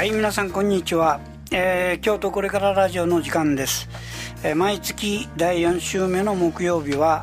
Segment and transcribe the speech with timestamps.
[0.00, 1.20] はい皆さんこんにちは、
[1.52, 3.86] えー、京都これからラジオの時間です、
[4.42, 7.22] えー、毎月第4週目の木曜日は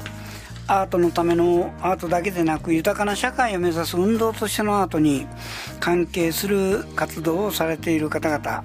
[0.68, 5.26] アートのためのアートだけでなく豊かな社会を目指す運動としてのアートに
[5.80, 8.64] 関係する活動をされている方々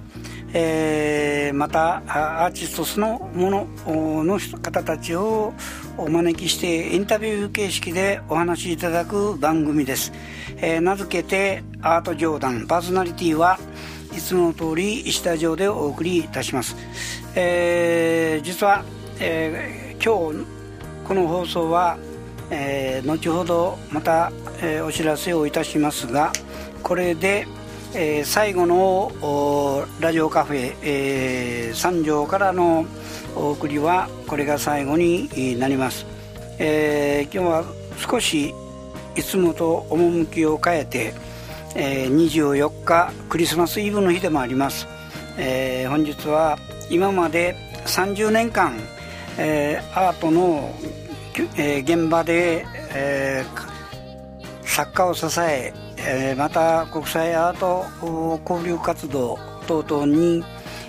[0.54, 2.02] えー、また
[2.44, 3.50] アーティストそのも
[3.86, 5.54] のの方たちを
[5.96, 10.12] お招きしてインタビュー形式でお話しいただく番組です、
[10.58, 12.66] えー、名付けてアート上段。
[12.66, 13.58] パーソナリティは
[14.12, 16.76] いつもの通り石田城でお送りいたします、
[17.34, 18.84] えー、実は、
[19.20, 20.46] えー、今日
[21.06, 21.98] この放送は、
[22.50, 26.32] えー、後ほどまた、えー、お知らせをいたしますが
[26.82, 27.46] これで
[27.94, 32.86] えー、最後のラジオカフェ、えー、三条からの
[33.36, 36.06] お送りはこれが最後になります、
[36.58, 37.64] えー、今日は
[37.98, 38.54] 少し
[39.14, 41.12] いつもと趣を変えて、
[41.74, 44.86] えー、24日クリスマスイブの日でもあります、
[45.38, 46.58] えー、本日は
[46.90, 47.56] 今まで
[47.86, 48.78] 30年間、
[49.38, 50.74] えー、アートの、
[51.56, 55.72] えー、現場で、えー、作家を支え
[56.04, 57.86] えー、また国際アート
[58.48, 60.44] 交流活動等々に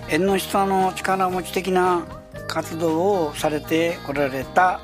[0.10, 2.04] 縁の下の力持ち的な
[2.48, 4.80] 活動をされてこられた、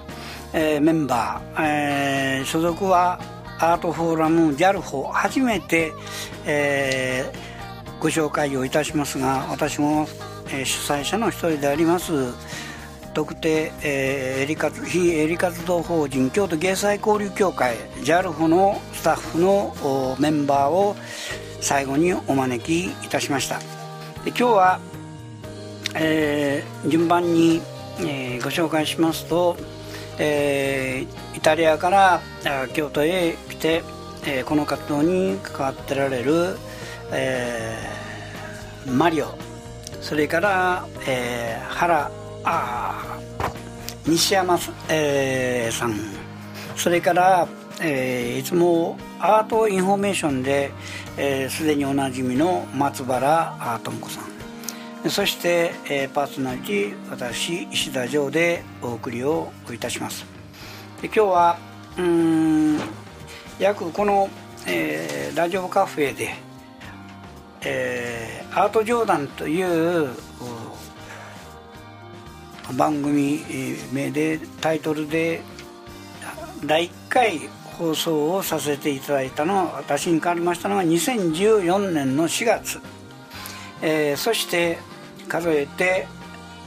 [0.53, 3.19] えー、メンバー、えー、所属は
[3.61, 5.91] アートフォーラム JALFO 初めて、
[6.45, 10.07] えー、ご紹介をいたしますが私も、
[10.47, 12.33] えー、主催者の一人であります
[13.13, 20.95] 特定、えー、営利活非営利活動法人京都芸祭交流協会 JALFO のスタッフのメンバーを
[21.59, 23.59] 最後にお招きいたしました。
[24.23, 24.79] で今日は、
[25.95, 27.61] えー、順番に、
[27.99, 29.57] えー、ご紹介しますと、
[30.17, 32.21] えー、イタリアから
[32.73, 33.83] 京都へ来て、
[34.25, 36.55] えー、この活動に関わってられる、
[37.11, 39.37] えー、マリオ。
[39.99, 42.09] それから、えー、原
[42.45, 43.19] あ
[44.07, 45.95] 西山、えー、さん。
[46.77, 47.49] それから、
[47.81, 50.71] えー、いつもアートインフォメーションで
[51.49, 54.21] すで、えー、におなじみの松原智子さ
[55.05, 55.09] ん。
[55.09, 60.25] そして、えー、パーソナリティ私石田城でお送りをいたします。
[61.01, 61.57] で今日は
[61.97, 62.79] うん
[63.59, 64.29] 約この、
[64.67, 66.33] えー、ラジオカフェで、
[67.61, 70.11] えー、アートジョーダンという
[72.77, 73.41] 番組
[73.91, 75.41] 名でタイトルで
[76.63, 77.39] 第1回
[77.77, 82.79] 放送をさせていただいたの私に変わりましたのは2014年の4月、
[83.81, 84.77] えー、そして
[85.27, 86.07] 数えて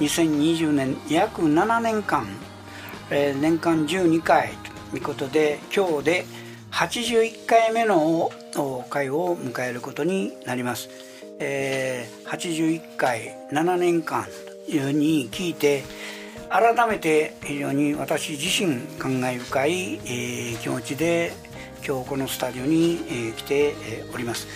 [0.01, 2.27] 2020年約7年間、
[3.09, 4.53] えー、年間12回
[4.91, 6.42] ということで今日で
[6.73, 8.31] 81回目の
[8.89, 10.89] 回を迎えることになります、
[11.39, 14.27] えー、81回7年間
[14.69, 15.85] いうに聞いて
[16.49, 21.33] 改めて非常に私自身感慨深い、えー、気持ちで
[21.87, 24.47] 今日このスタジオに、えー、来て、えー、おります、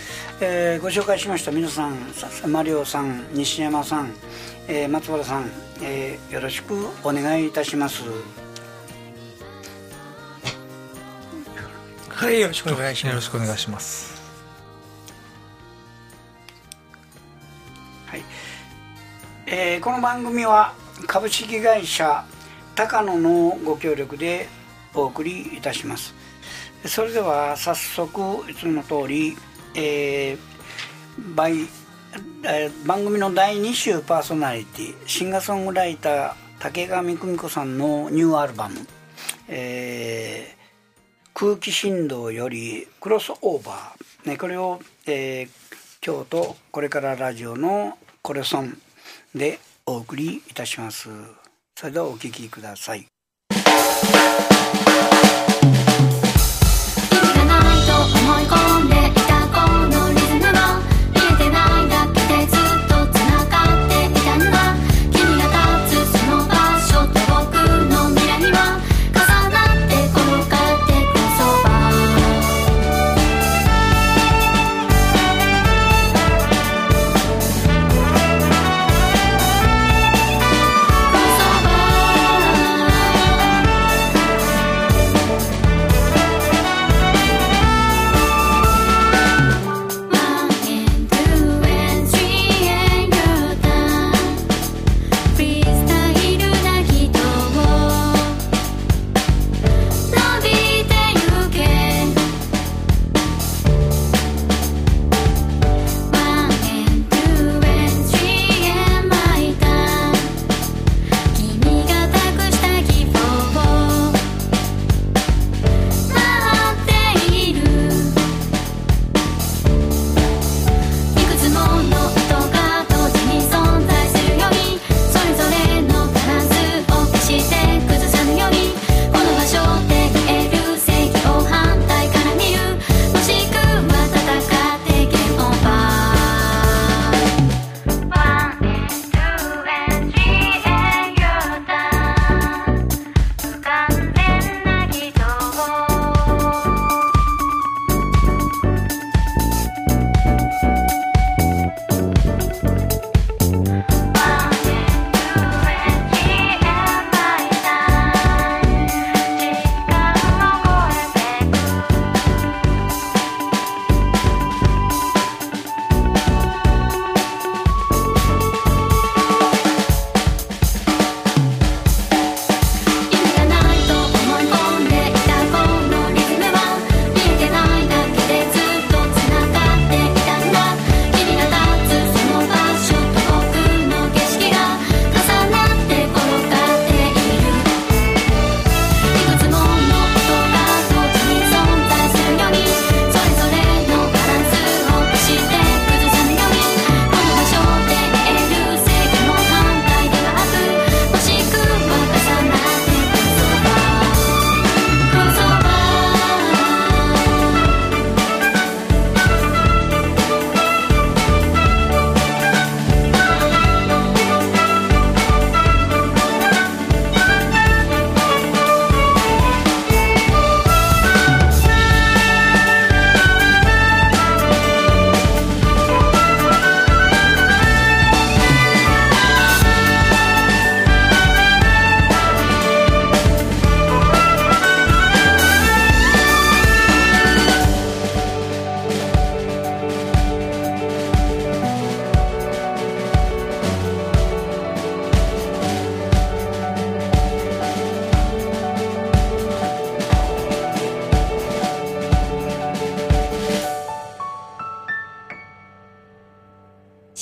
[0.41, 1.97] えー、ご紹介しました皆さん
[2.47, 4.13] マリオさん西山さん、
[4.67, 5.51] えー、松原さん、
[5.83, 6.73] えー、よろしく
[7.03, 8.46] お願いいたします。
[12.17, 13.13] はいよろしくお願いします。
[13.13, 14.17] よろしくお願いします。
[19.45, 20.73] えー、この番組は
[21.05, 22.25] 株式会社
[22.73, 24.47] 高野のご協力で
[24.95, 26.15] お送りいたします。
[26.85, 29.37] それでは早速いつもの通り、
[29.75, 31.67] えー、
[32.43, 38.87] えー、番組の第2週パーソナリティシンガーソングライター竹上久美子さんのニューアルバム
[39.47, 40.56] 「えー、
[41.39, 45.49] 空気振動よりクロスオーバー」ね、これを、えー、
[46.01, 48.81] 京都これからラジオのコレソン
[49.35, 51.09] でお送りいたします。
[51.75, 53.05] それではお聴きください。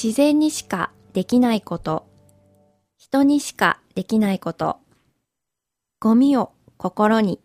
[0.06, 2.06] 自然にしかできないこと、
[2.96, 4.78] 人にしかできないこと、
[6.00, 7.40] ゴミを心に、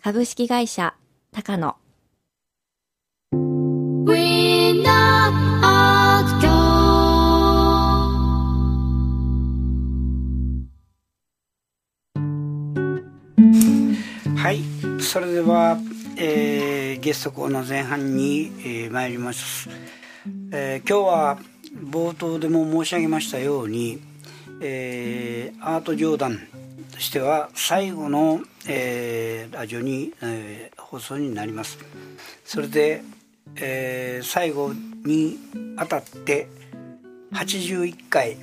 [0.00, 0.94] 株式会社
[1.32, 1.76] 高野。
[14.36, 15.76] はいそれでは、
[16.16, 19.68] えーゲストコーナー前半に、えー参ります、
[20.52, 24.00] えー今日は冒頭でも申し上げましたように、
[24.60, 26.38] えーアート上段
[26.92, 31.78] としては最後の、えーラジオに、えー放送になります。
[32.44, 33.02] それで、
[33.56, 34.72] えー最後
[35.04, 35.38] に
[35.76, 36.48] あたって
[37.32, 38.36] 81回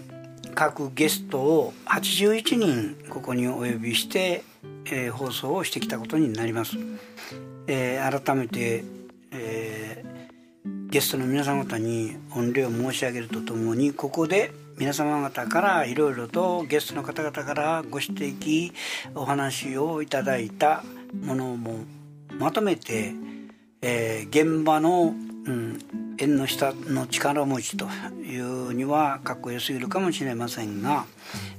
[0.53, 4.43] 各ゲストを81人ここにお呼びして、
[4.85, 6.75] えー放送をしてきたことになります、
[7.67, 8.83] えー改めて、
[9.31, 9.70] えー
[10.91, 18.73] ゲストの皆様方に御礼を申し上げるとともにここで皆様方からいろいろとゲストの方々からご指摘
[19.15, 20.83] お話をいただいた
[21.23, 21.85] ものも
[22.37, 23.13] まとめて、
[23.81, 25.79] えー現場の、うん、
[26.17, 27.85] 縁の下の力持ちと
[28.21, 31.05] いうにはかっこよすぎるかもしれませんが、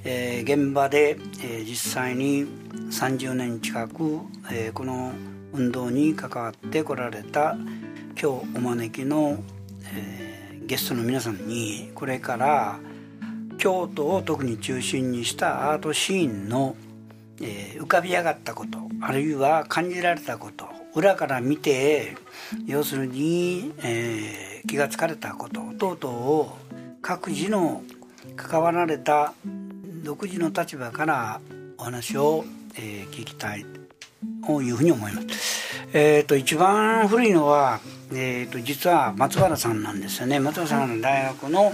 [0.04, 2.44] えー現場で、えー実際に
[2.90, 4.18] 30年近く、
[4.52, 5.12] えーこの
[5.54, 7.56] 運動に関わってこられた
[8.20, 9.38] 今日お招きの、
[9.94, 10.32] えー
[10.64, 12.78] ゲストの皆さんにこれから
[13.58, 16.76] 京都を特に中心にしたアートシーンの、
[17.40, 22.16] えー浮かび上がったことあるいは感じられたこと裏から見て
[22.64, 25.60] 要するに、えー気がつかれたこと
[25.96, 26.56] 等々を
[27.02, 27.82] 各自の
[28.36, 29.34] 関わられた
[30.04, 31.40] 独自の立場から
[31.76, 32.44] お話を、
[32.76, 33.66] えー聞きたい
[34.46, 35.61] というふうに思います。
[35.92, 37.80] えー、と一番古いのは、
[38.12, 40.40] えー、と実は松原さんなんですよね。
[40.40, 41.72] 松原さんの大学の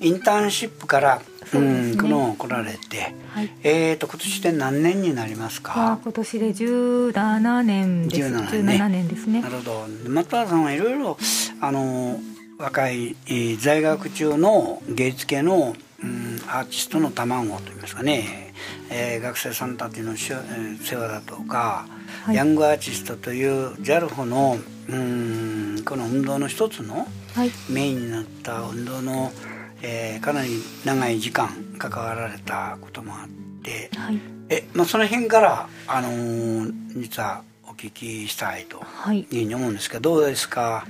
[0.00, 1.92] インターンシップから、そうですね。
[1.92, 3.50] ん、この来られて、はい。
[3.62, 8.22] えー、と今年で何年になりますまあか今年で17年です。
[8.22, 9.42] 17 17年年ですね。
[9.42, 9.48] な。
[9.48, 9.86] るほど。
[10.04, 11.16] で松原さんはいろいろ
[11.60, 12.20] あの
[12.58, 18.52] 若い、えー在学中の芸術系の、うん、アーティストの卵といいますかね、
[18.90, 21.86] えー学生さんたちのしょ、えー世話だとか、
[22.24, 24.56] はいヤングアーティストという JALFO の
[24.88, 27.50] うんこの運動の一つのはい。
[27.68, 29.32] メインになった運動の、
[29.82, 30.50] えーかなり
[30.84, 33.28] 長い時間関わられたこともあっ
[33.62, 34.18] て、はい。
[34.50, 39.20] えまあ、その辺から、あのー実はお聞きしたいとはい。
[39.20, 40.86] いうふうに思うんですけどどうですか？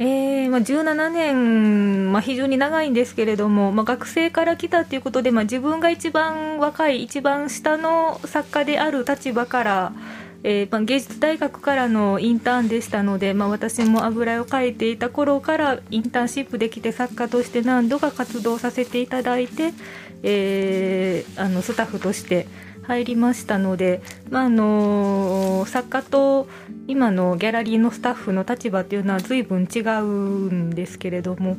[0.00, 9.92] えーまあ、17年、まあ、非常に長いんですけれども、まあ、学生から来たということで、まあ、自分が一番若い一番下の作家である立場から、
[10.44, 19.72] えーまあ、芸術大学からのインターンでしたので、まあ、私も油絵を描いていた頃からインターンシップで来て作家として何度か活動させていただいて、
[20.22, 22.46] えーあのスタッフとして
[22.88, 26.48] 入りましたので、まああの作家と
[26.86, 31.58] 今のギャラリーのスタッフの立場っていうのは随分違うんですけれども、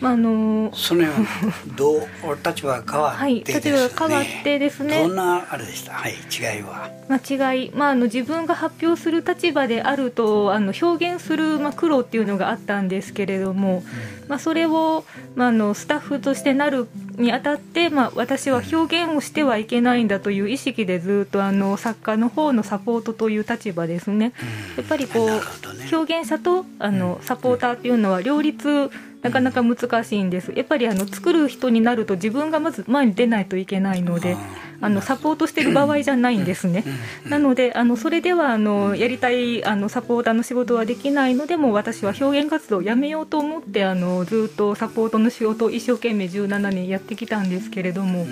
[0.00, 5.02] まああのそのようにどうお立場が変わってはいですね、立場が変わってですね。
[5.02, 5.92] どんなあれでした？
[5.92, 6.90] はい違いは。
[7.08, 13.82] まあ、違い、まあ、あの自分が発表する立場であるとあの表現する、まあ、苦労っていうのがあったんですけれども、
[14.26, 24.32] まあ、それを、まあ、あのスタッフとしてなるにあたって、まあ、私は表現をしてはいけないんだという意識でずっとあの作家の方のサポートという立場ですね。
[24.76, 25.40] やっぱりこうね。
[25.92, 28.90] 表現者とあのサポーターっていうのは両立
[29.24, 30.52] なかなか難しいんです。
[30.54, 34.36] やっぱりあの作る人になると自分がまず前に出ないといけないので
[34.84, 36.84] あのサポートしてる場合じゃないんですね。
[37.26, 48.26] なのであのそれではあのやりたいあのサポーターの仕事はできないのでもう私は表現活動をやめようと思ってあのずっとサポートの仕事を一生懸命17年やってきたんですけれども、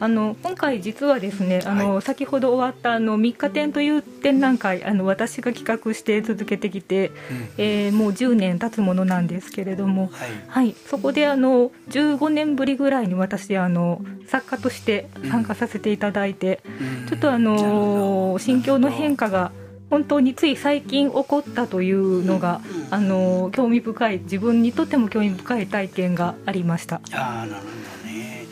[0.00, 7.12] あの今回実はですねあの、先ほど終わったあの3日展という展覧会あの私が企画して続けてきて、
[7.56, 10.30] えーもう10年経つものなんですけれども、はい。
[10.48, 16.60] はい、そこであの15年ぶりぐらいに私あの作家として参加させていただいて、
[17.02, 17.08] うん。
[17.08, 19.52] ちょっとあの心境の変化が
[19.90, 22.60] 本当につい最近起こったというのが、
[22.90, 26.96] あの興味深い自分にとっても興味深い体験がありました。
[27.12, 27.60] ああなるほ
[28.06, 28.46] どね。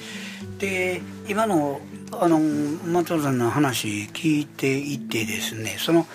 [0.58, 1.80] で今の
[2.12, 6.06] あの松原さんの話聞いていてですねその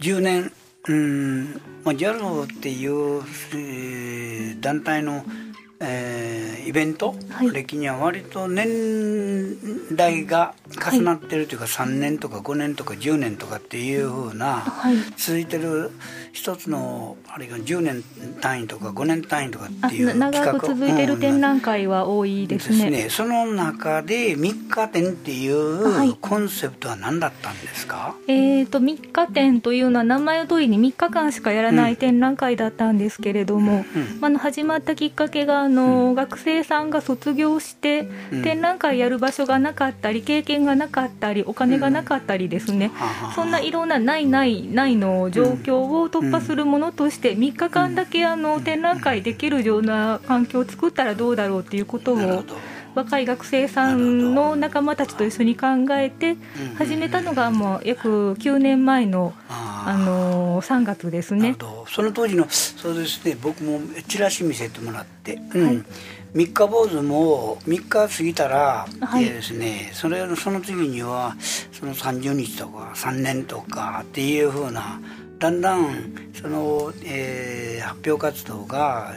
[0.00, 0.52] 10年
[0.88, 3.22] うん、まあ、JALO っていう、
[3.54, 5.24] えー団体の、
[5.80, 7.52] えーイベント、はい。
[7.52, 10.54] 歴には割と年代が
[10.90, 14.96] 重なってるというか、3年とか5年とか10年とかっていうふうな、はい。
[15.16, 15.92] 続いてる
[16.36, 18.02] 一つのあれが10年
[18.42, 23.08] 単位とか5年単位とかっていう長く続いてる展覧会は多いですね,、ですね。
[23.08, 26.10] その中で3日展っていはい。
[26.10, 34.20] うコンセプトは何だったんですか、えー、と3日展というのは名前の通りに3日間しかやらない展覧会だったんですけれども、うん。
[34.20, 36.14] まああの始まったきっかけがあの、うん。
[36.14, 38.42] 学生さんが卒業して、うん。
[38.42, 52.44] 展覧会やる場所がなかったり経験がなかったりお金がなかったりですね、はははそんないろんなないないないの状況を突破するものとして3日間だけあの展覧会できるような環境を作ったらどうだろうっていうことを
[52.94, 56.36] 若い学生さんの仲間たちと一緒に考えて
[56.78, 61.54] 始めたのがもう約9年前のあの3月ですね。
[61.88, 65.66] その当時のそうですね僕もチラシ見せてもらって、うん。
[65.66, 65.84] はい。
[66.34, 69.24] 三日坊主も3日過ぎたら、はい。
[69.24, 71.36] えーですね、それその次には
[71.70, 75.00] その30日とか3年とかっていうふうな
[75.38, 79.14] だんだんその、えー発表活動が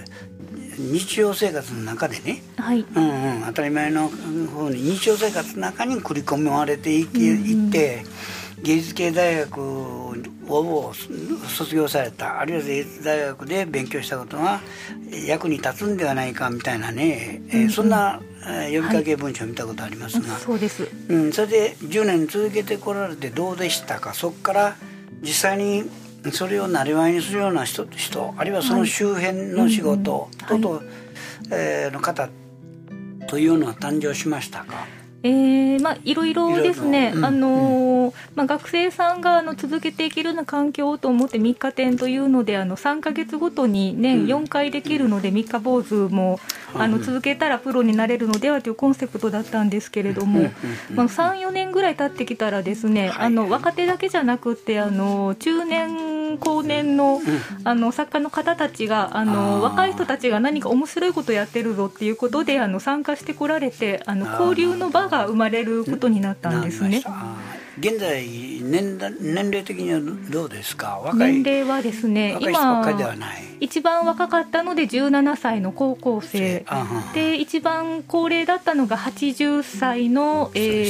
[0.77, 2.81] 日常生活の中でね、はい。
[2.81, 8.03] うんうん、当たり前の方に日常生活の中に繰り込まれていって
[8.61, 10.93] 芸術系大学を
[11.47, 14.61] 卒業されたあるいは芸術大学で勉強したことが
[15.25, 20.87] 役に立つんではないかみたいなね、えーそんな、えー呼びかけ文章を見たことありますが、そうです。
[21.07, 24.13] うん、それで10年続けてこられてどうでしたか？
[24.13, 24.75] そこから
[25.21, 25.89] 実際に
[26.31, 30.61] それをなりわいにするような人人あるいはその周辺の仕事うんうん。
[30.61, 30.81] 等々、
[31.51, 32.29] えーの方
[33.27, 34.85] というのは誕生しましたか？
[35.21, 46.39] えーまあ、いろいろですね、あのーまあ、学生さんがあの続けていけるような環境をと思って3日展というのであの3か月ごとに年4回できるので3日坊主も
[46.73, 50.51] あの続けたらプロになれるのではというコンセプトだったんですけれども、
[50.93, 53.25] まあ、34年ぐらい経ってきたらですね、はい。
[53.27, 57.21] あの若手だけじゃなくてあの中年後年の
[57.63, 67.03] あの作家の方たちがあの若い人たちが何か面白いことやってるぞっていうことであの参加してこられてあの交流の場が生まれることになったんですね。
[67.79, 68.27] 現在
[68.61, 70.99] 年だ年齢的にはどうですか？
[71.03, 72.83] 若い年齢はですね今
[73.61, 76.65] 一番若かったので17歳の高校生。
[77.13, 80.85] で一番高齢だったのが80歳の、うで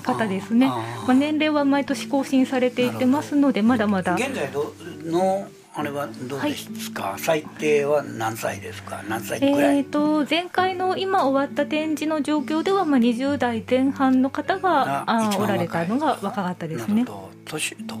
[0.00, 0.18] したか。
[0.18, 4.14] 方ですね、まあ、年齢は毎年更新されていってますのでまだまだ。
[4.14, 4.72] 現在ど
[5.04, 9.02] のあれはどうですか、最低は何歳ですか？
[9.08, 17.02] 何歳ぐらい、えー、と前回の今終わった展示の状況では、まあ、20代前半の方があおられたのが若かったですね。
[17.04, 17.30] なるほど。
[17.44, 17.98] 年どう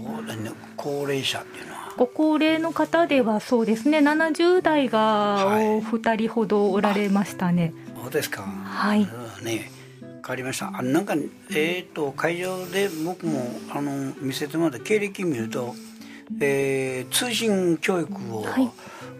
[0.76, 1.92] 高齢者っていうのは？
[1.96, 3.98] ご高齢の方ではそうですね。
[3.98, 4.98] 70代が
[5.46, 7.72] はいお二人ほどおられましたね、
[8.02, 8.42] そうですか。
[8.42, 9.02] はい。
[9.02, 9.70] うんね。
[10.02, 10.70] 変わりました。
[10.76, 11.14] あなんか
[11.54, 15.74] えっ、と会場で僕もあの見せてもらった経歴見ると、
[16.40, 18.70] えー通信教育をはい。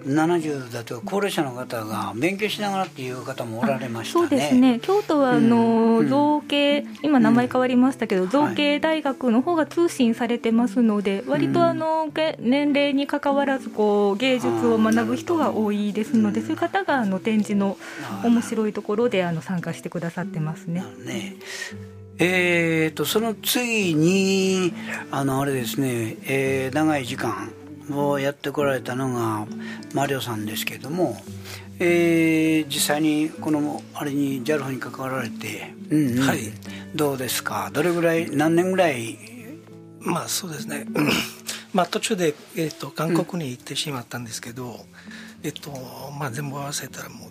[0.05, 4.29] 70だと高齢者の方が勉強しながらっていう方もおられましたね。
[4.29, 4.79] そうですね。
[4.81, 8.29] 京都はあの、うん造形今名前変わりましたけど、ん。
[8.31, 16.47] 造形大学の方が通信されてますので、割とあのげ年齢にかかわらずこう芸術を学ぶ人が多いですので、うん。
[16.47, 17.77] そういう方があの展示の
[18.23, 20.85] 面白いところであの参加してくださってますね。
[21.05, 21.37] ね
[22.21, 24.73] えー、とその次に
[25.11, 27.53] あのあれですね、えー長い時間
[27.93, 29.47] をやってこられたのが
[29.95, 31.17] マリオさんですけれども、
[31.79, 36.41] えー実際にこのあれに JAL に関わられて、うんうんはい。
[36.95, 37.71] どうですか？
[37.73, 39.17] どれぐらい何年ぐらい？
[40.01, 40.87] まあそうですね。
[41.73, 44.81] まあ途中で、えっと韓国に行ってしまったんですけど、
[45.43, 45.71] えっと
[46.19, 47.31] まあ全部合わせたらもう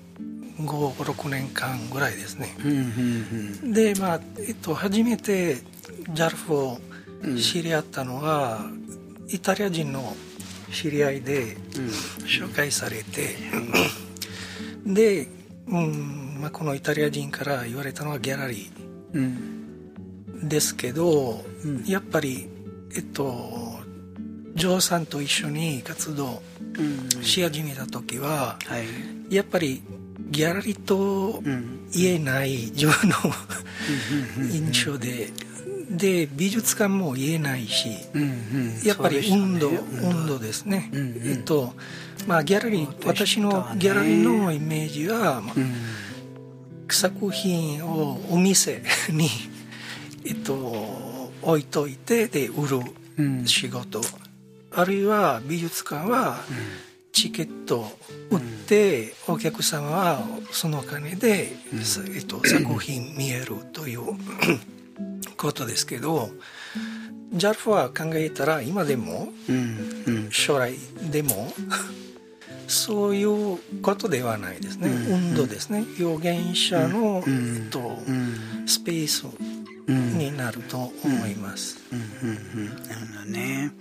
[0.60, 2.56] 56年間ぐらいですね。
[2.64, 2.72] うん
[3.64, 5.58] うんでまあ、えっと、初めて
[6.14, 6.80] JALF を
[7.38, 8.66] 知り合ったのは、
[9.30, 10.16] イタリア人の
[10.72, 11.88] 知り合いでうん。
[12.26, 13.36] 紹介されて、
[14.86, 15.28] で、
[15.68, 18.72] うんまあ、このイタリア人から言われたのはギャラリ
[19.14, 19.38] うん。
[20.44, 21.84] ーですけど、うん。
[21.86, 22.48] やっぱり
[22.96, 23.80] えっと
[24.56, 26.42] ジョーさんと一緒に活動
[26.78, 27.24] うん。
[27.24, 28.80] し始めた時はは
[29.30, 29.34] い。
[29.36, 29.82] やっぱり
[30.30, 33.16] ギャラリーとうん言えない自分の
[34.52, 35.30] 印象で、
[35.90, 41.22] で美術館も言えないしうんうんやっぱり温度、温度ですね、うんうん。
[41.32, 41.74] えっと
[42.28, 45.74] まあギャラリー、私のギャラリーのイメージは、まあうん。
[46.90, 49.30] 作品をお店に、
[50.26, 52.80] えっと、置いといてで売る
[53.18, 53.46] うん。
[53.46, 54.02] 仕事、
[54.72, 56.40] あるいは美術館は
[57.18, 57.88] チケットを
[58.30, 61.48] 売って、お客様はそのお金で、
[61.84, 64.02] さえっと、作品見えるという
[65.36, 66.30] ことですけど
[67.34, 70.32] JALF は考えたら今でもうんうん。
[70.32, 70.76] 将来
[71.12, 71.52] でも
[72.68, 75.86] そういうことではないですね、うん運動ですね。
[76.00, 78.64] 表現者の、うんえっとうん。
[78.68, 79.26] スペース
[79.88, 80.20] うん。
[80.20, 82.68] になると思います、うんうんうん。
[82.68, 83.72] なるほどね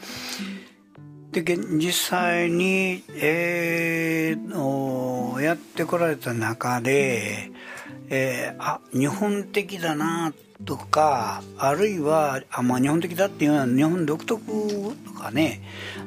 [1.32, 7.50] で実際に、えーやってこられた中で、
[8.08, 10.32] えーあ日本的だな
[10.64, 14.42] とかあるいはあ、まあ、日本的だっていうのは日本独特
[15.04, 15.60] とかね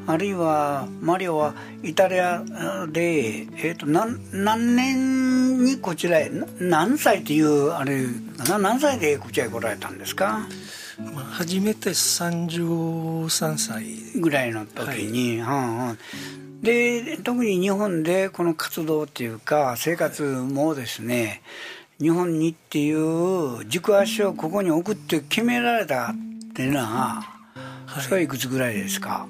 [0.07, 1.53] あるいはマリオは
[1.83, 2.43] イタリア
[2.91, 8.07] で、えー、と何何年にこちらへ何歳っていうあれ
[8.59, 10.47] 何歳でこちらへ来られたんですか？
[10.99, 13.85] まあ、初めて33歳。
[14.19, 15.97] ぐらいの時に、はんはん。
[16.61, 21.41] で特に日本でこの活動っていうか生活もですね
[22.01, 26.15] 日本にっていう軸足をここに置くって決められたっ
[26.53, 27.23] ていうのは、
[27.85, 28.03] はい。
[28.03, 29.27] それはいくつぐらいですか？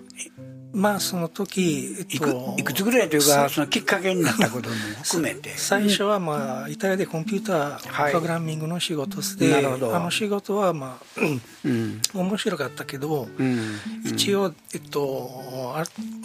[0.72, 5.50] まあその時、えっいくいくつぐらいというかそのきっかけになったことも含めて。
[5.58, 8.08] 最初はまあイタリアでコンピュータはい。
[8.08, 9.96] ープログラミングの仕事で、なるほど。
[9.96, 11.22] あの仕事はまあ
[11.64, 12.02] うん。
[12.14, 13.78] 面白かったけど、うん。
[14.06, 15.84] 一応、えっと、あ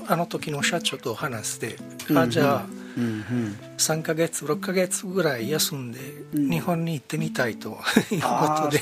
[0.08, 1.76] あの時の社長と話して、
[2.14, 3.04] あじゃあうん。
[3.04, 3.58] うん。
[3.78, 5.98] 3ヶ月6ヶ月ぐらい休んで
[6.34, 7.78] 日本に行ってみたいと
[8.10, 8.80] いうことで。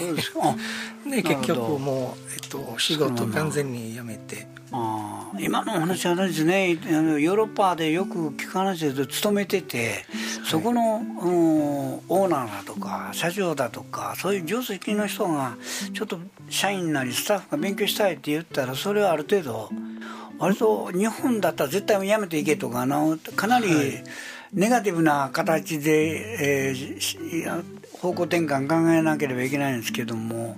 [1.18, 4.48] で結局もう、えっと、仕事完全に辞めて。
[4.72, 10.04] あー今のお話はですねあのヨーロッパでよく聞く話ですと勤めてて
[10.44, 15.56] そこの、うんオーナーだとか社長だとかそういう上席の人が
[15.94, 16.18] ちょっと
[16.48, 19.70] 社員なりスタッフが勉強したいって言ったらそれはある程度
[20.38, 23.66] 割と日本だったら絶対やめていけとかあのかなり
[24.52, 30.56] ネガティブな形で、えー方向転換考えなければいけないんですけども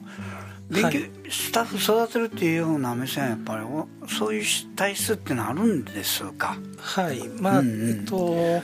[0.70, 4.44] 勉強、はいスタッフ育てるっていうような目線はやっぱりおそういう
[4.76, 7.28] 体質っていうのはあるんですか、はい。
[7.40, 7.90] まあ、うんうん。
[7.90, 8.62] えっと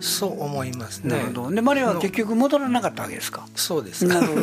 [0.00, 1.10] そう思いますね。
[1.10, 1.50] なるほど。
[1.50, 3.46] でマリアは結局戻らなかったわけですか？
[3.54, 4.06] そうです。
[4.06, 4.40] なるほど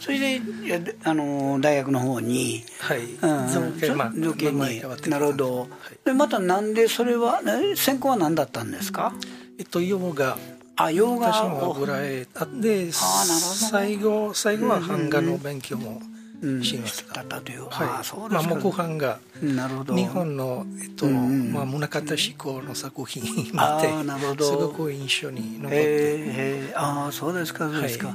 [0.00, 3.04] それでいやであの大学の方にはい。
[3.04, 3.48] うん。
[3.48, 5.68] 造形まあ造形名前になるほど、
[6.04, 9.12] でまたなんでそれはえ専攻は何だったんですか？
[9.58, 10.36] えっとヨガ
[10.74, 16.15] あ洋画私もを油絵あであーなるほど最後最後は版画の勉強もうんしま
[16.62, 17.88] した、だったという、はい。
[18.00, 19.94] あそうまあ、木版画なるほど。
[19.94, 21.52] 日本の、えっとうんうん。
[21.52, 28.14] まあ、宗像志功の作品見てすごく印象に残って、えああそうですかそうですか、、は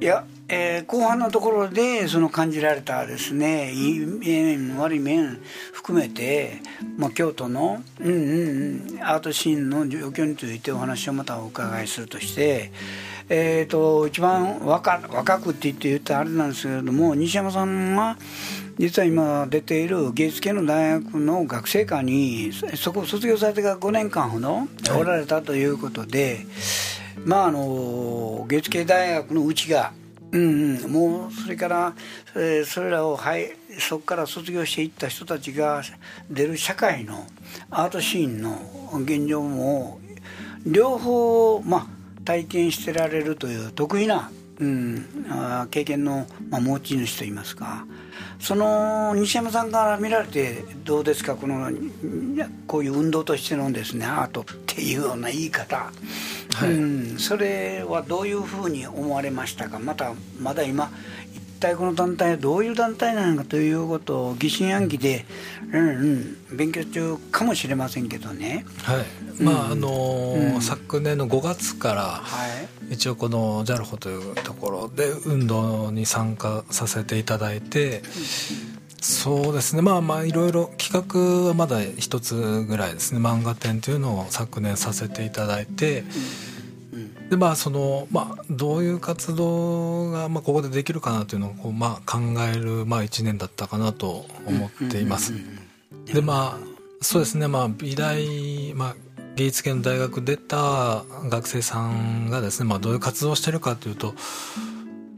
[0.00, 5.38] いや、えー後半のところでその感じられたですねいい面悪い面
[5.72, 6.60] 含めて、
[6.98, 12.72] まあ、京都の、うんうんうん、アートシーンの状況についてお話をまたお伺いするとして、
[13.28, 18.16] えー、と一番若若くって言って言ったらあれなんですけれども西山さんが
[18.78, 24.60] 実は今出ている芸術系の大学の学生科にそそこを卒業されてから5年間ほど
[24.98, 26.46] おられたということで、
[27.24, 29.92] まああの芸術系大学のうちが、
[30.32, 31.94] うんうん、もうそれから、
[32.34, 35.82] えーそれらを、はい、そこから卒業していった人たちが
[36.30, 37.26] 出る社会の
[37.70, 38.58] アートシーンの
[39.04, 40.00] 現状も
[40.64, 41.86] 両方、まあ、
[42.24, 47.86] 体験してられるという得意な、うん、あー経験の、まあ、持ち主といいますか
[48.38, 51.36] その西山さんから見られてどうですか？
[51.36, 51.70] この
[52.66, 55.92] こういう運動としてのですねアートっていうような言い方、
[56.64, 59.78] うん、それはどういうふうに思われましたか？
[59.78, 60.90] またまだ今
[61.34, 65.24] 一体この団体はどういう団体なのかということを疑心暗鬼で、
[65.72, 65.88] うん
[66.50, 68.66] うん、勉強中かもしれませんけどね。
[68.82, 69.42] はい。
[69.42, 72.48] まああのー昨年の5月からは
[72.90, 72.94] い。
[72.94, 78.02] 一応この JALHO というところで運動に参加させていただいて
[79.00, 79.82] そうですね。
[79.82, 83.20] まあまあいろいろ企画はまだ一つぐらいですね。
[83.20, 86.04] 漫画展というのを昨年させていただいて
[87.32, 95.32] でまあそのまあどういう活動がまあここでできるかなというのをこうまあ考えるまあ1年だったかなと思っています。
[96.12, 96.66] でまあ
[97.00, 97.48] そうですね。
[97.48, 98.96] まあ美大まあ
[99.36, 104.12] 芸術系の大学出た学生さんがですね、まあ、どういう活動をしてるかというと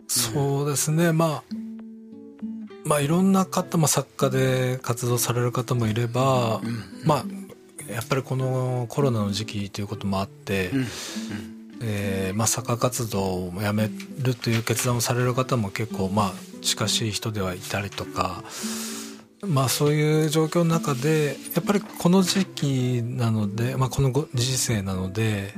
[0.06, 1.10] そうですね。
[1.10, 1.42] まあ
[2.84, 6.60] まあいろんな方、まあ、作家で活動される方もいれば、
[7.04, 7.24] ま
[7.88, 10.70] あやっぱりこのコロナの時期ということもあって、
[11.86, 18.42] えーまあ、作家活動をやめるという決断をされる方も結構まあ近しい人ではいたりとか。
[19.46, 25.52] まあそういう状況の中でやっぱりこの時期なので、まあ、このご時世なので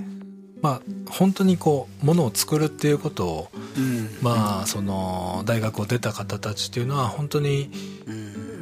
[0.61, 4.09] まあ本当にこうものを作るっていうことを、うん。
[4.23, 7.71] まあその大学を出た方たちっていうのは本当に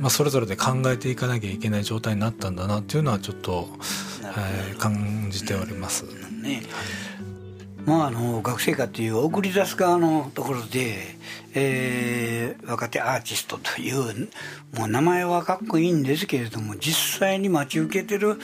[0.04, 3.66] まあ、それぞれで考えていかなきゃいけない状態になったんだなっていうのはちょっと、は
[4.70, 6.04] い、感じております。
[6.42, 6.62] ね
[7.86, 11.16] まあ、あの学生課という送り出す側のところで、
[11.54, 14.28] えー、若手アーティストという
[14.72, 18.38] もう名前はかっこいいんですけれども実際に待ち受けてる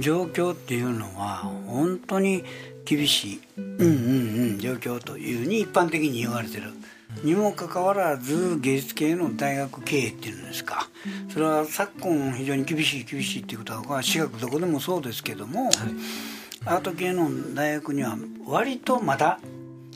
[0.00, 2.44] 状況っていうのは本当に
[2.86, 6.72] 厳しい、うんうんうん、状況というふうに一般的に言われてる。
[7.24, 10.88] にもかかわらず芸術系の大学経営っていうんですか
[11.30, 15.74] それは昨今非常に厳しい厳しいっていうことは私学どこでもそうですけども、はい
[16.64, 18.16] アート系の大学には
[18.46, 19.40] 割とまだ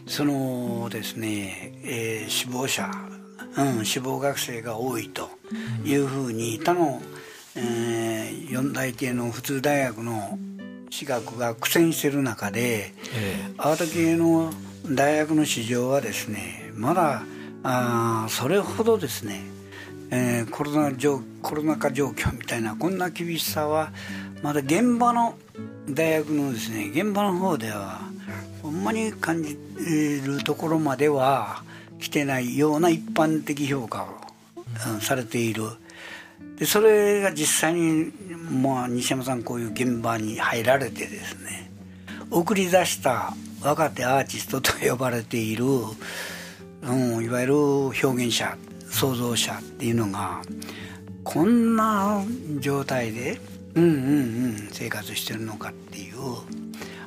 [0.07, 2.91] そのですね、えー、死亡者、
[3.57, 5.31] うん、死亡学生が多いと
[5.85, 7.01] いうふうに他の、
[7.57, 10.39] えー、四大系の普通大学の
[10.91, 14.53] 私学が苦戦してる中で、えー、アート系の
[14.87, 17.23] 大学の市場はですねまだ
[17.63, 19.41] あそれほどですね、
[20.11, 23.93] えー、コロナ状コロナ禍状況みたいなこんな厳しさは
[24.43, 25.35] まだ現場の
[25.89, 28.01] 大学のですね現場の方では
[28.63, 29.57] ほんまに感じ
[30.27, 31.63] るところまでは
[32.01, 34.07] 来てないような一般的評価を、
[35.01, 35.65] されている。
[36.59, 38.13] でそれが実際に、
[38.63, 41.71] まあ、西山さんこういう現場に入られてですね
[42.31, 45.65] 送り出した若手アーティストと呼ばれている、
[46.83, 48.57] うん、いわゆる表現者
[48.91, 50.43] 創造者っていうのが
[51.25, 52.23] こんな
[52.59, 53.41] 状態で
[53.75, 53.93] うんうんう
[54.49, 54.69] ん。
[54.73, 56.17] 生活してるのかっていう、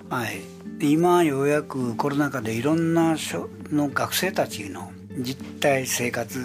[0.09, 0.41] はい、
[0.79, 3.15] 今ようやくコロナ禍でいろんな
[3.71, 6.39] の学生たちの実態生活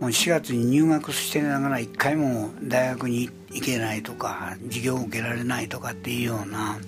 [0.00, 6.78] もう4月に入学してながら一回も大学に行けないとか授業を受けられないとかっていうような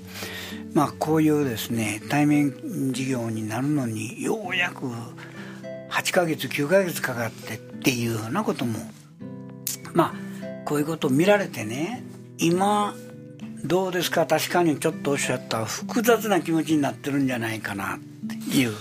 [0.73, 2.53] まあこういうですね対面
[2.93, 4.87] 授業になるのにようやく
[5.91, 8.81] 8ヶ月9ヶ月かかってっていうようなことも
[9.93, 10.24] まあ
[10.65, 12.03] こういうことを見られてね
[12.39, 12.95] 今
[13.65, 14.27] どうですか？
[14.27, 17.99] 確かにちょっとおっしゃった複雑な気持ちになってるんじゃないかなっ
[18.29, 18.75] ていう。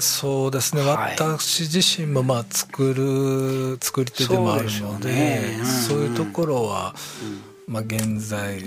[0.00, 6.94] そうですね、はい、私自身もまあ作る作り手でもあるので、ねうんうん、そういうところは、
[7.66, 8.62] うん、まあ、現在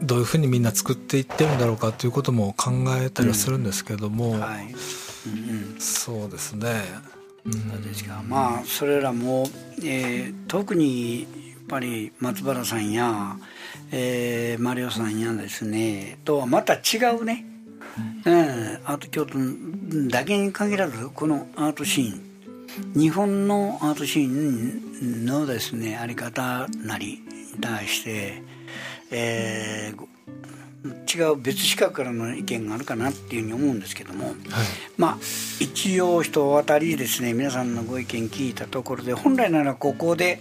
[0.00, 2.70] どういうふうにみんな作っていってるんだろうかということも考
[3.02, 4.40] えたりはするんですけども、うん。
[4.40, 4.64] はい。
[4.64, 4.74] うん
[5.74, 6.84] うん、そうですね。
[7.52, 9.46] そうですかまあそれらも、
[9.82, 11.28] えー、特にやっ
[11.68, 13.36] ぱり松原さんや、
[13.90, 17.44] えー、マリオさんやですねとはまた違うね、
[18.24, 18.34] うん、
[18.84, 19.38] アート京都
[20.08, 22.28] だけに限らずこのアートシーン。
[22.94, 27.22] 日本のアートシーンのですねあり方なり
[27.54, 28.42] に対して、
[29.10, 30.06] えー、
[30.84, 34.34] 違う別資格からの意見があるかなっていうふうに思うんですけども、はい、
[34.96, 35.18] まあ
[35.60, 40.40] 一応人渡りですね皆さんのご意見聞いたところで本来ならここで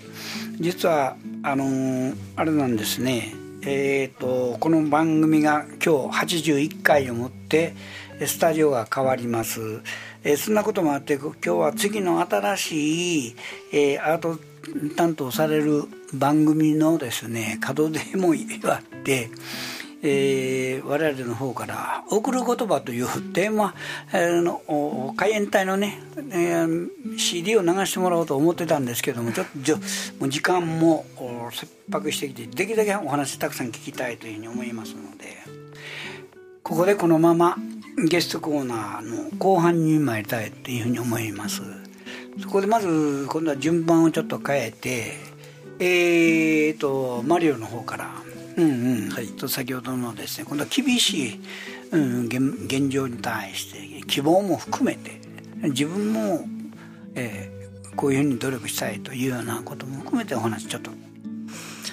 [0.59, 3.33] 実はあのー、あれなんですね。
[3.69, 7.75] えーと、この番組が今日81回をもって
[8.25, 9.81] スタジオが変わります、
[10.23, 13.35] えー、そんなこともあって今日は次の新しい、
[13.73, 14.39] えー、アート
[14.95, 18.33] 担当される番組のですね門出も
[18.71, 19.29] あって
[20.03, 23.73] えー、我々の方から「送る言葉」というテーマ、
[24.13, 25.99] えー、の海援隊のね、
[26.31, 29.77] えー、CD を流してもらおうと思ってたんですけどもちょっとじょ
[30.19, 31.05] もう時間も
[31.51, 35.57] 切迫してきてできるだけお話たくさん聞きたいというふうに思いますので。
[36.67, 37.55] ここでこのまま
[38.09, 41.61] ゲストコーナーの後半に参りたいというふうに思います。
[42.41, 45.13] そこでまず今度は順番をちょっと変えて
[45.79, 48.26] えーとマリオの方から。
[48.57, 49.09] うんうん。
[49.09, 51.39] はい、と先ほどのですね今度は厳しい、
[51.91, 55.21] うん、現現状に対して希望も含めて
[55.69, 56.45] 自分も、
[57.15, 60.91] えー、こういうふうに努力したいというようなことも含めてお話ちょっと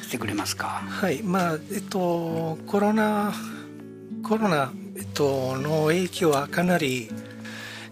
[0.02, 0.66] してくれますか？
[0.66, 1.22] はい。
[1.22, 3.32] まあえっとコロナ
[4.22, 7.10] コロナ、えっと、の影響はかなり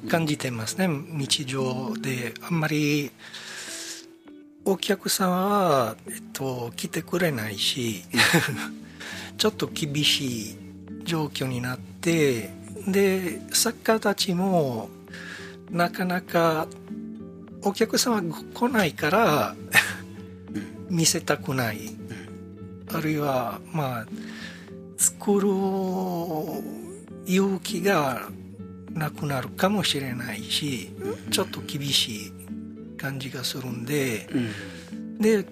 [0.08, 0.88] 感じてますね。
[0.88, 2.32] 日常で。
[2.42, 3.10] あんまり
[4.64, 8.04] お客さんは、えっと、来てくれないし
[9.36, 10.56] ちょっと厳しい
[11.04, 12.50] 状況になって
[12.86, 14.88] で作家たちも
[15.70, 16.68] なかなか
[17.62, 19.56] お客さんは来ないから
[20.90, 21.96] 見せたくない。
[22.94, 24.06] あるいはまあ
[24.98, 25.48] 作る
[27.26, 28.28] 勇気が
[28.90, 30.90] なくなるかもしれないし
[31.30, 32.32] ちょっと厳しい
[33.02, 35.44] 感じがするんで、うん、で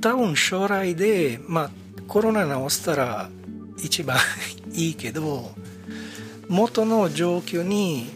[0.00, 1.70] 多分将来で、まあ、
[2.06, 3.28] コロナ治したら
[3.82, 4.16] 一番
[4.72, 5.50] いいけど
[6.48, 8.08] 元の状況に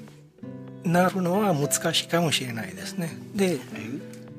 [0.85, 3.17] なるのは難しいかもしれないですね。
[3.35, 3.59] で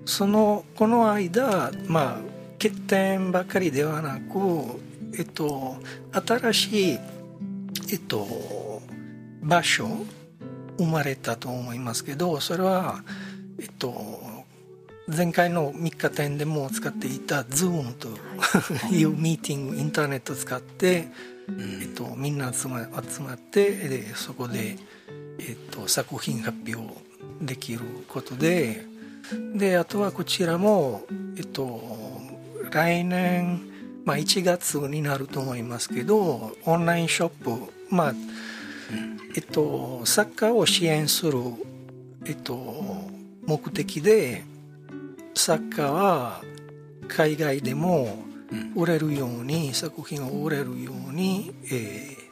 [0.06, 4.80] そのこの間まあ欠点ばかりではなく
[5.18, 5.78] えっと
[6.12, 7.00] 新しい
[7.92, 8.82] えっと
[9.42, 9.88] 場所
[10.78, 13.04] 生まれたと思いますけどそれは
[13.64, 14.44] えっと
[15.08, 18.10] 前回の3日展でも使っていた Zoom と
[18.94, 19.04] い。
[19.04, 21.08] うミーティングインターネットを使って、
[21.82, 24.78] えっと、みんな集ま集まってでそこで、
[25.40, 26.94] えっと、作品発表
[27.42, 28.86] できることで
[29.56, 31.04] であとはこちらも、
[31.38, 31.82] えっと、
[32.72, 33.62] 来年、
[34.06, 38.14] まあ、1月になると思いますけどオンラインショップまあ
[39.36, 41.40] えっと作家を支援する、
[42.26, 43.12] えっと、
[43.46, 44.44] 目的で
[45.36, 46.42] 作家は
[47.08, 48.24] 海外でも
[48.76, 52.24] 売れるように作品を売れるように、えー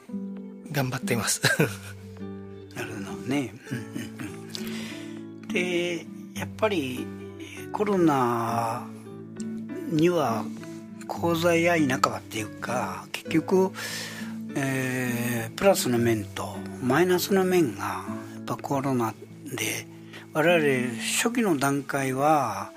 [0.72, 1.42] 頑張っています。
[2.76, 3.54] なるほどね。
[3.72, 3.86] うんうん
[5.44, 7.06] うん、でやっぱり
[7.74, 8.88] コロナ
[9.90, 10.46] には
[11.10, 13.72] 功罪や否かっていうか結局、
[14.56, 19.14] えープラスの面とマイナスの面がやっぱコロナ
[19.46, 19.86] で
[20.34, 22.72] 我々初期の段階は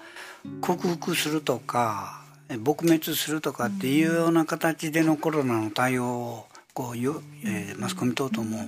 [0.61, 8.59] 克服するとか撲滅するとかっていうような形でのコロナの対応をこうよ、えーマスコミ等々も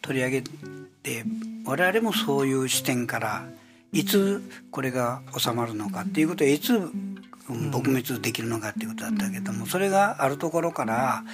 [0.00, 1.24] 取り上げて
[1.64, 3.44] 我々もそういう視点から
[3.92, 11.24] いつこれが収まるのかっていうことはいつうん撲滅できるのかっていうことだったけどもそれがあるところから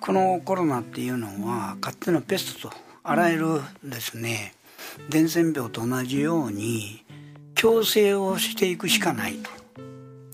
[0.00, 4.54] このコロナっていうのはかつてのペストとあらゆるですね
[5.08, 7.04] 伝染病と同じように
[7.54, 9.50] 強制をしていくしかないと。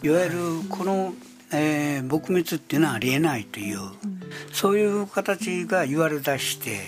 [0.03, 1.15] いわゆるこの、
[1.53, 3.79] えー撲滅っていうのはありえないという、
[4.53, 6.81] そういう形が言われだして、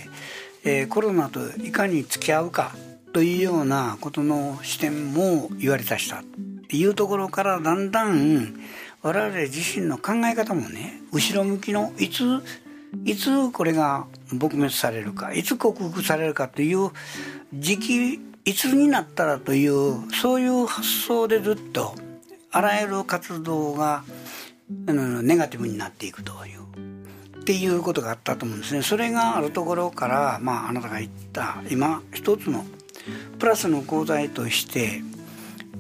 [0.65, 2.75] えーコロナといかに付き合うか
[3.13, 6.23] というようなことの視点も言われだしたっ
[6.69, 8.59] ていうところからだんだん
[9.03, 12.43] 我々自身の考え方もね後ろ向きのいつ
[13.05, 16.91] いつこれが撲滅されるかいつ克服されるかという
[17.55, 21.95] 時期いつになったらというそういう発想でずっと
[22.51, 24.05] あらゆる活動が
[24.87, 26.63] あのネガティブになっていくという
[27.41, 28.83] っていうことがあったと思うんですね。
[28.83, 32.65] それがあるところから、まあ、あなたが言った今一つの
[33.41, 35.03] プラスの功罪として、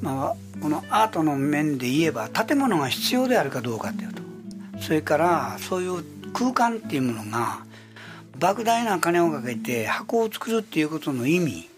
[0.00, 4.22] まあ、このアートの面で言えば建物が必要であるかどうかというと。
[4.80, 7.64] それからそういう空間っていうものが
[8.38, 11.68] 莫大な金をかけて箱を作るっていうことの意味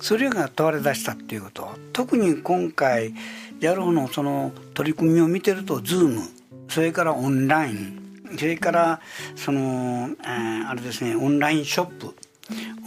[0.00, 1.70] それが問われ出したっていうこと。
[1.92, 3.14] 特に今回
[3.60, 6.20] やるのその取り組みを見てると Zoom
[6.68, 8.06] それからオンライン
[8.38, 9.00] それから
[9.34, 12.14] その、えーあれですねオンラインショップ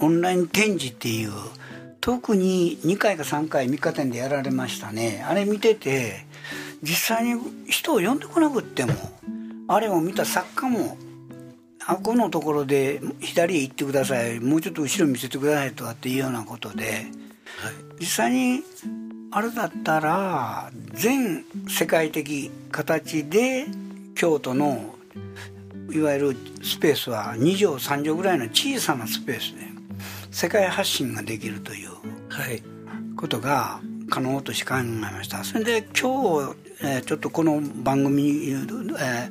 [0.02, 1.32] オンライン展示っていう
[2.02, 5.26] 特に2回か3回3日展でやられましたね。
[5.28, 6.26] あれ見てて
[6.82, 8.94] 実際に人を呼んでこなくっても
[9.72, 10.98] あれを見た作家も
[11.86, 17.06] あこのところで左へ行ってくださいもうちょっと後ろ見せてくださいとかっていうようなことで、
[18.00, 18.64] 実際に
[19.32, 23.68] あれだったら全世界的形で
[24.16, 24.96] 京都の
[25.92, 29.62] いわゆるスペースは2畳3畳ぐらいの小さなスペースで
[30.32, 31.90] 世界発信ができるという
[32.30, 32.62] はい。
[33.16, 35.44] ことが可能として考えました。
[35.44, 39.30] それで今日、えーちょっとこの番組に、えーえ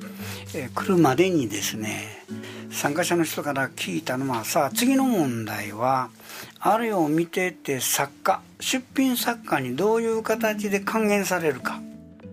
[0.67, 2.25] ー来るまでにですね
[2.71, 6.11] 参加者の人から聞いたのはさあ次の問題は
[6.61, 11.81] あれを見てて作家出品作家にどういう形で還元されるか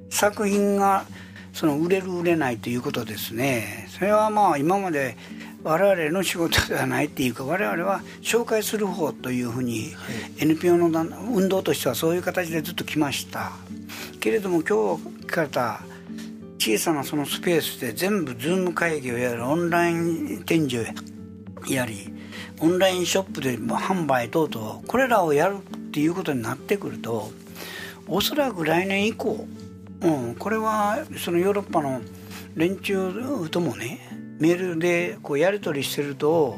[0.10, 1.06] 作品が
[1.54, 3.88] その売れる売れないということですね。
[3.90, 5.16] それはまあ今まで
[5.64, 9.94] 我々の仕事ではないっていうか我々は紹介する方というふうに
[10.38, 13.54] NPO の団運動としてはそういう形でずっと来ました
[14.26, 15.82] けれども今日聞かれた
[16.58, 20.92] 小さなそのスペースで全部ズーム会議をやるオンライン展示
[21.62, 22.12] をやり
[22.60, 27.30] オンラインショップで販売等々これらをやるっていうことになってくると
[28.08, 29.46] おそらく来年以降、
[30.02, 32.02] うん、これはそのヨーロッパの
[32.56, 34.00] 連中ともね
[34.40, 36.58] メールでこうやり取りしてると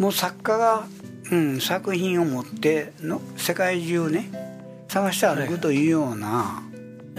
[0.00, 0.88] もう作家が、
[1.30, 4.48] うん、作品を持っての世界中ね
[4.88, 6.62] 探して歩くというような、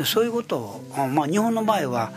[0.06, 2.12] そういうことを、あまあ、日本の場合は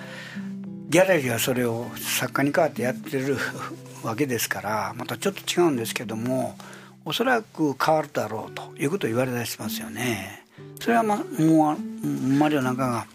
[0.88, 3.36] ギャラリーはそれを作家に代わってやってる
[4.04, 6.56] わけですからまたちょっと違うんですけども
[7.04, 10.44] おそらく変わるだろうということを言われ出しますよね。
[10.80, 13.06] それは、ま、もうマリオなんかが、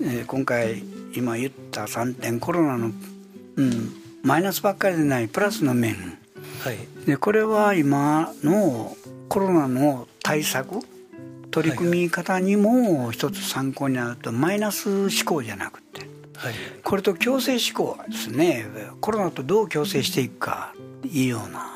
[0.00, 0.82] えー今回
[1.14, 2.90] 今言った3点コロナの、
[3.56, 5.94] うん、マイナスばっかりでないプラスの面
[6.60, 8.96] はいでこれは今の
[9.28, 10.76] コロナの対策
[11.52, 16.00] 取り組み方にも一つ参考になるとマイナス思考じゃなくて。
[16.36, 16.54] はい。
[16.82, 18.66] これと共生思考ですね
[19.00, 21.68] コロナとどう共生していくかいいような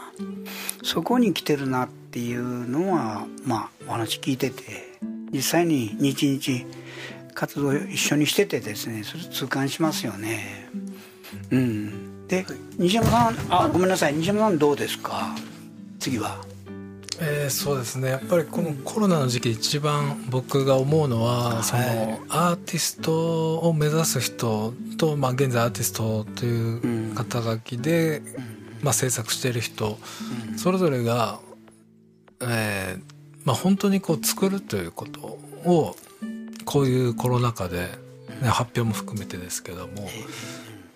[0.82, 4.64] そこに来てるなっていうのはまあお話聞いてて
[5.30, 6.72] 実際に日々
[7.34, 10.68] 活動一緒にしててですねそれ痛感しますよね。
[11.50, 12.26] うん。
[12.26, 12.44] で
[12.76, 14.14] 西山さんあごめんなさい。
[14.14, 15.36] 西山さんどうですか？
[16.00, 16.44] 次は
[17.20, 18.10] えーそうですね。
[18.10, 21.82] やっぱりこのコロナの時期一番僕が思うのは、その
[22.28, 28.22] アーティストを目指す人と、まあ、現在アーティストという肩書きで、
[28.82, 29.98] まあ、制作している人、
[30.56, 31.40] それぞれが、
[32.40, 33.02] えー
[33.44, 35.20] まあ、本当にこう作るということ
[35.64, 35.96] を
[36.64, 37.88] こういうコロナ禍で、
[38.42, 40.10] ね、発表も含めてですけども、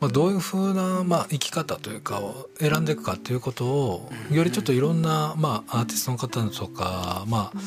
[0.01, 7.61] まあ、どういうふうな、まあ、生き方というかを選んでいくかということをよりちょっといろんな、まあ、アーティストの方とか、まあ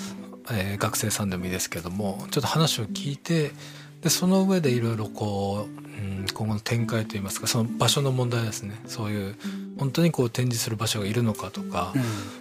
[0.51, 3.51] えー学生さんでもいいですけどもちょっと話を聞いて
[4.01, 8.77] でその上でいろいろこう、うん、今後の展開といいますかその場所の問題ですね。
[8.85, 9.35] そういう
[9.79, 11.93] 本当にこう展示する場所がいるのかとか、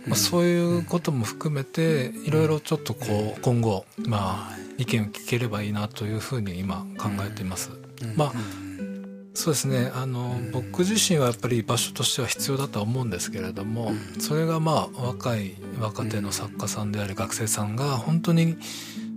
[0.06, 7.70] まあ、そういうことも含めていろいろちょっとこう今後、まあ、意見を聞ければいいなというふうに今考えています。
[8.16, 8.32] まあ
[9.34, 9.90] そうですね。
[9.94, 18.56] あの、僕自身はやっぱり場所としては必要だとは思うんですけれども、それがまあ若い若手の作家さんであり学生さんが本当に、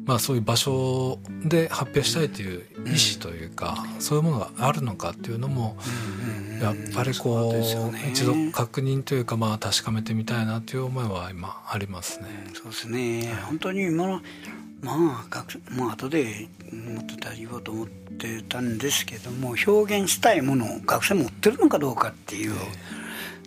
[0.05, 5.77] まあ、そういう場所で発表したいという意思というか、そういうものがあるのかっていうのも、
[6.61, 8.11] やっぱりこうね。
[8.11, 12.27] 一度確認というか、まあ、確かめてみたいなという思いは今ありますね。
[12.53, 13.33] そうですね。
[13.47, 14.21] 本当に今の
[14.85, 22.53] まあ学まあ後でもっと大言おうと思ってたんですけども表現したいものを学生持ってるのかどうかっていう、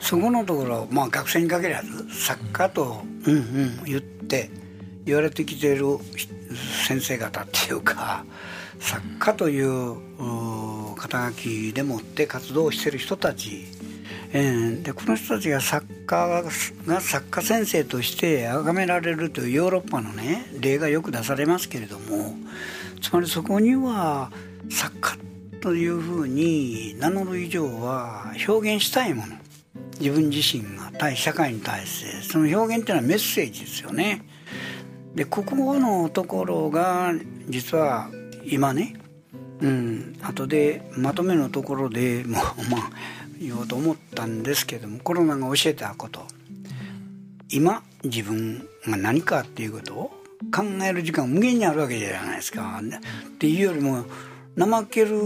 [0.01, 4.51] そこのところまあ学生に限らず作家とうんうん言って
[5.05, 5.84] 言われてきてる
[6.86, 8.24] 先生方っていうか
[8.80, 13.64] 作家というう肩書きでもって活動してる人たち
[14.32, 16.42] えーでこの人たちが作家
[16.86, 22.34] が作家先生として崇められるというヨーロッパのね例がよく出されますけれども
[23.00, 24.30] つまりそこには
[24.70, 25.16] 作家
[25.60, 29.34] というふうに名乗る以上は表現したいもの
[29.98, 34.22] 自分自身が対社会に対してその表現というのはメッセージですよね。
[35.14, 37.12] でここのところが
[37.48, 38.08] 実は
[38.44, 38.94] 今ね
[39.60, 42.90] うん後でまとめのところでもうまあ
[43.41, 46.26] 言おうと思ったんですけどもコロナが教えたこと
[47.51, 50.11] 今自分が何かっていうことを
[50.55, 52.80] 考える時間無限にあるわけじゃないですか。
[52.80, 54.05] っていうよりも
[54.57, 55.16] 怠ける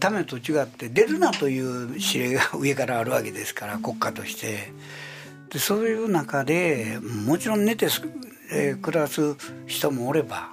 [0.00, 4.72] ためと違って出るなという指令が上からあるわけですから国家として
[5.50, 7.86] でそういう中でもちろん寝て、
[8.52, 9.36] えー暮らす
[9.66, 10.50] 人もおれば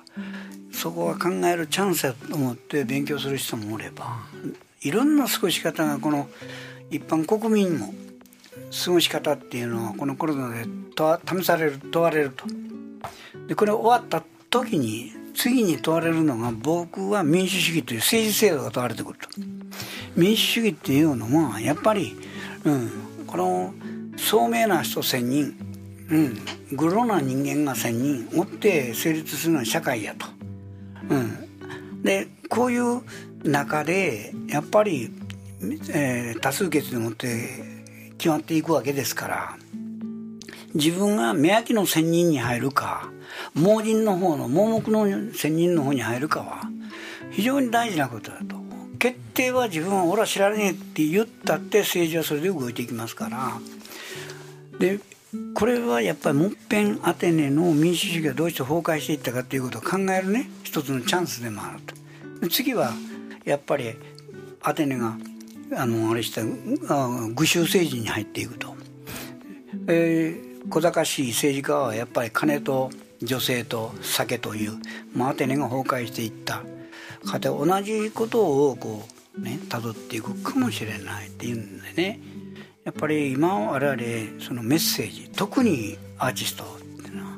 [0.71, 4.17] そこは考えるチャンスだと思って勉強する人もおれば
[4.81, 6.29] いろんな過ごし方がこの
[6.89, 7.93] 一般国民も
[8.85, 10.65] 過ごし方っていうのはこのコロナで
[10.95, 12.45] 試される問われると。
[13.47, 19.27] でこれ終わった時に次に問われるのが僕は民主主義という政治制度が問われてくると。
[20.15, 22.15] 民主主義っていうのはやっぱり、
[22.65, 22.91] うん、
[23.25, 23.73] この
[24.17, 25.55] 聡明な人1,000人、
[26.09, 30.25] うん、グロな人間が1,000人おって成立するのは社会やと。
[31.09, 33.01] うん、でこういう
[33.43, 35.11] 中でやっぱり、
[35.93, 37.49] えー多数決でもって
[38.17, 39.57] 決まっていくわけですから
[40.73, 43.09] 自分が目焼きの仙人に入るか
[43.53, 46.61] 盲人の方の盲目の仙人の方に入るかは
[47.31, 48.57] 非常に大事なことだと。
[48.97, 53.53] 決定は自分は俺は知らねえって言ったって政治はそれで動いていきますから。
[54.79, 54.99] で
[55.53, 61.79] これはやっぱりもっぺんアテネの民主主義がどうして崩壊していったかということを考えるね一つのチャンスでもある
[62.41, 62.49] と。
[62.49, 62.91] 次は
[63.49, 63.95] やっぱり
[64.61, 65.17] アテネが
[65.75, 66.41] あのあれした
[67.33, 68.75] 愚衆政治に入っていくと、
[69.87, 72.91] えー小賢しい政治家はやっぱり金と
[73.21, 74.73] 女性と酒という、
[75.13, 76.63] まあ、アテネが崩壊していった。
[77.25, 79.03] かで同じことをこ
[79.37, 82.19] うね辿っていくかもしれないっていうんでね。
[82.85, 87.37] やっぱり今我々そのメッセージ特にアーティストっていうのは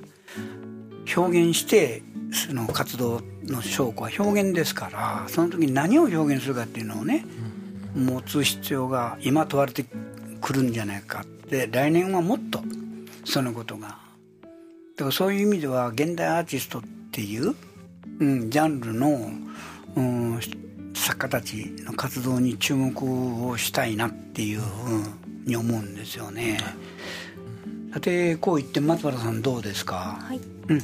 [1.18, 3.22] 表現してその活動
[3.52, 7.26] の証拠は表現ですからその時に何を表現するかっていうのをね
[7.96, 9.86] 持つ必要が今問われて
[10.40, 11.26] くるんじゃないか。
[11.50, 12.62] で来年はもっと
[13.26, 14.00] そのことが。
[14.96, 16.82] だからそういう意味では現代アーティストっ
[17.12, 17.56] ていう、
[18.20, 19.32] うん、ジャンルの、
[19.96, 20.40] うん、
[20.94, 26.60] 作家たちの活動に注目をしたいなっていうふうに思うんですよね。
[27.94, 30.40] さてこう言って松原さんどうですか、はい。
[30.70, 30.82] うん、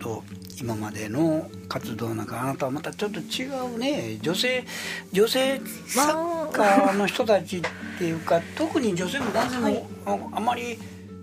[0.00, 0.24] と
[0.60, 4.18] 今までの活動なんかあなたはまたちょっと違うね。
[4.22, 4.64] 女性
[5.12, 7.60] 女性作家の人たちっ
[7.98, 10.78] ていうか特に女性も男性も、ああまり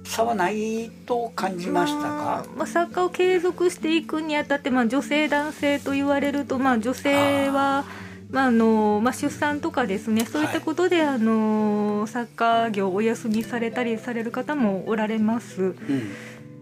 [0.05, 7.86] 差はないと感じましたか、まあまあ、作家を継続していくにあたって、まあ、女性男性と言われると、まあ、女性は
[8.31, 15.61] まああのまあ、出産とかですねそういったことで、あの作家業をお休みされたりされる方もおられます。
[15.61, 15.75] うん。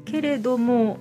[0.06, 1.00] けれども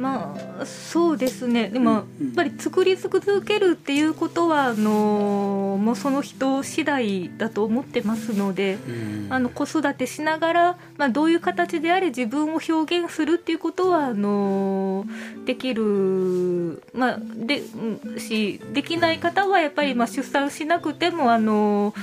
[0.00, 1.68] まあそうですね。
[1.68, 8.78] でもやっうんぱり作り続けるっていうことはあのもうその人次第だと思ってますので。
[8.88, 9.20] うん。
[9.30, 15.06] あの子育てしながら、まあ、どういう形であれ自分を表現するっていうことはあの
[15.46, 21.94] できる、まあ、でうんしできない方はやっぱりまあ出産しなくてもあの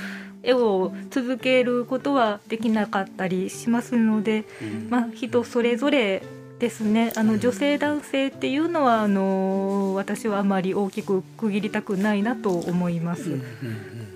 [0.42, 4.86] 絵を続けることはできなかったりしますので、うん。
[4.88, 6.22] まあ、人それぞれ
[6.58, 7.12] ですね。
[7.16, 13.24] あの女性男性っていうのはあの私はあまり大きく区切りたくないなと思います。
[13.24, 14.08] うんうんうん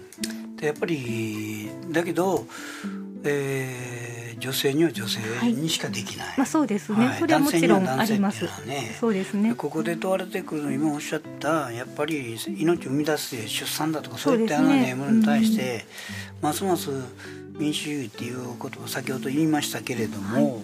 [0.57, 2.47] でやっぱりだけど、
[3.25, 4.13] えー
[4.43, 5.21] 女性には女性
[5.53, 7.19] にしかできない、まあ、そうですね、はい。
[7.21, 8.45] それはもちろんあります。
[8.67, 8.97] ね。
[8.99, 9.51] そうですね。
[9.51, 15.85] でここで問われてくるの今おっしゃったやっぱり命を生み出す出産だとかそういったようなねものに対して、
[16.41, 16.91] ますます
[17.57, 20.61] 民主主義っていうことを先ほど言いましたけれども、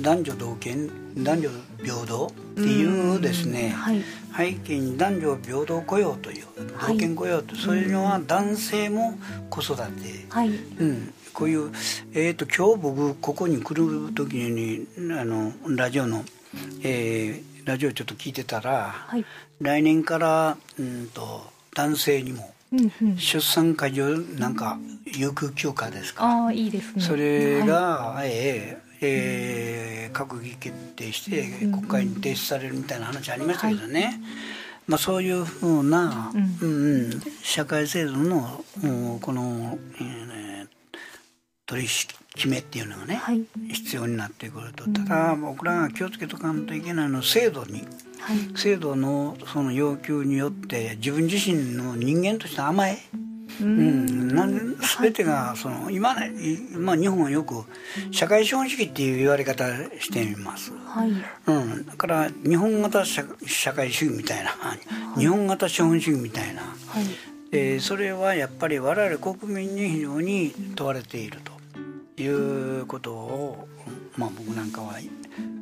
[0.00, 0.90] 男女同権
[1.22, 1.50] 男女
[1.82, 4.02] 平等っていうですね、はい。
[4.36, 6.94] 背景に男女平等雇用というはい。
[6.94, 9.18] 同権雇用と、そういうのは男性も
[9.48, 9.82] 子育て、
[10.28, 10.50] はい。
[10.50, 11.70] うん、こういう、
[12.12, 14.86] えー、と今日僕ここに来る時に
[15.18, 16.24] あのラジオの、
[16.82, 19.24] えーラジオちょっと聞いてたら、はい。
[19.60, 21.42] 来年からうんと
[21.74, 23.16] 男性にもうんうん。
[23.18, 26.24] 出産介助なんか有給休暇ですか。
[26.24, 27.02] ああいいですね。
[27.02, 31.72] それはが、えーえー閣議決定してうん。
[31.72, 34.20] 国会に提出されるみたいな話ありましたけどね、
[34.86, 36.58] まあ、そういうふうな、うん。
[36.60, 40.36] うんうん社会制度の、うんこの、えー
[41.66, 43.44] 取り決めっていうのがね、いはい。
[43.72, 44.84] 必要になってくると。
[44.84, 47.80] ただ僕らが気をつけとかんといけないのは制度に。
[48.20, 48.56] はい。
[48.56, 52.98] 制度のその要求によって自分自身の人間として甘え
[53.60, 56.14] ううんん、なん全てがその今
[56.78, 57.64] まあ、日本はよく
[58.10, 59.64] 社会資本主義っていう言われ方
[59.98, 61.10] しています、はい。
[61.46, 64.50] うん、だから日本型社社会主義みたいな
[65.16, 66.66] 日本型資本主義みたいな、は
[67.00, 67.04] い。
[67.52, 71.38] えーそれはやっぱり我々国民に非常に問われている
[72.16, 73.68] ということを、
[74.16, 74.94] まあ、僕なんかは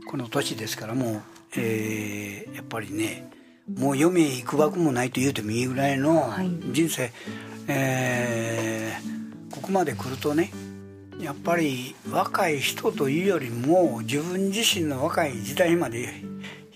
[0.06, 1.22] この年ですからもう、
[1.56, 3.30] えーやっぱりね
[3.78, 6.50] もう余命いくばくもないと言うてもいいぐらいのはい。
[6.72, 7.10] 人生、
[7.68, 8.64] えー
[9.54, 10.50] ここまで来るとね
[11.20, 16.08] やっぱり若い人というよりも自分自身の若い時代まで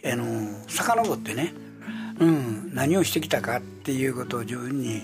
[0.05, 1.53] あの遡ってね、
[2.20, 5.03] うん、何をしてきたかっていうことを自分に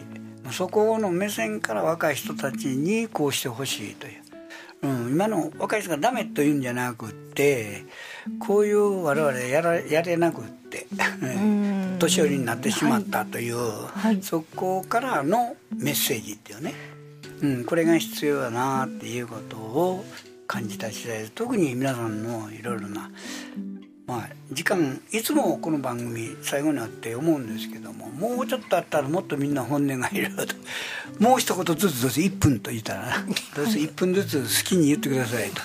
[0.51, 4.23] そこの目線から若い人たちにこうしてほしいという、
[4.85, 7.85] うん、今の若い人がダメというんじゃなくって
[8.39, 10.87] こういう我々やらやれなくって
[11.25, 11.99] ん。
[11.99, 14.23] 年寄りになってしまったという、はい。
[14.23, 16.75] そこからのメッセージっていうね、
[17.43, 20.05] うん、これが必要だなっていうことを
[20.47, 21.33] 感じた次第です。
[21.33, 23.11] 特に皆さんのいろいろな
[24.07, 30.55] まあ時間いつもこの番組最後になって思うんですけどももうちょっとあったらもっとみんな本音がいると。
[31.19, 33.17] もう一言ずつどうせ1分と言ったら
[33.57, 35.63] どうせ1分ずつ好きに言ってくださいと。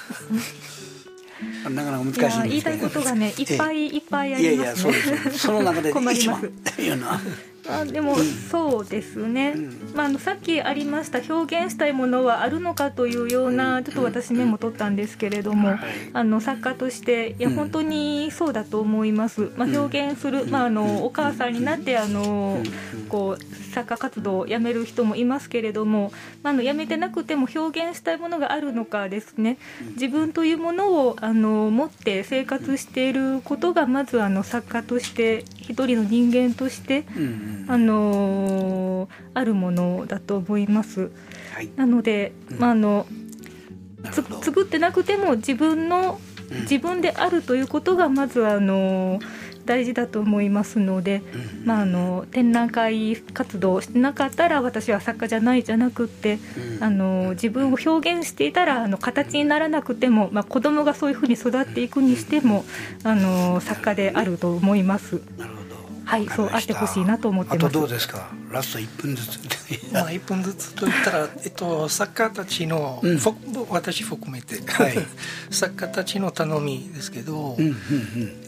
[1.70, 2.36] なかなか難しいんですけど。
[2.36, 5.32] いや言いたいことがねいっぱいいっぱいあいやいやりますねそうですよ。
[5.32, 7.20] その中で一番いうのは
[7.70, 9.92] あでもそうですね、ん。
[9.96, 15.80] まあ、あのさっきありました表現したいものはあるのかというようなちょっと私メモ取ったんですけれども、はい。
[16.14, 22.62] あの作家としていやうん本当にそうだと思います、まあ、うん表現する、まあ、あのお母さんになってあの
[23.10, 26.12] こう作家活動をやめる人もいますけれども、
[26.44, 29.58] まあ、あのやめてなくても表現したいものがあるのかですね。
[29.94, 41.12] 自分というものをあの持って生活していることがまずあの作家として一人の人間としてうんうんあのーあるものだと思います。
[41.54, 41.70] はい。
[41.76, 43.06] なので、まああの
[44.42, 46.20] 作ってなくても自分の
[46.52, 46.62] うん。
[46.62, 49.20] 自分であるということがまずあの
[49.66, 51.22] 大事だと思いますので、
[51.62, 51.66] うん。
[51.66, 56.40] まああの展覧会活動をしてなかったら私は作家じゃないじゃなくって、
[56.78, 56.84] うん。
[56.84, 62.66] あの自分を表現していたらあの形にならなくても、まあ、子供がそういうふうに育っていくにしても
[63.04, 65.22] あの作家であると思います。
[65.38, 65.69] なるほど
[66.10, 67.66] はいそうあってほしいなと思ってます。
[67.68, 68.32] あとどうですか？
[68.52, 69.40] ラスト1分ずつ。
[69.94, 73.20] まあ、1分ずつと言ったら、 えっと、作家たちの、うん。
[73.70, 74.98] 私含めて、はい。
[75.52, 77.76] 作家たちの頼みですけど、うんうん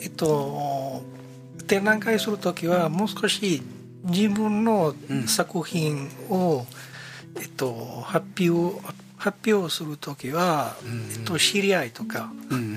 [0.01, 1.03] えっと、
[1.67, 3.61] 展覧会する時はもう少し
[4.05, 4.95] 自分の
[5.27, 6.65] 作品を、
[7.39, 8.75] えっと、発表
[9.17, 10.75] 発表する時は、
[11.13, 12.31] えっと、知り合いとか、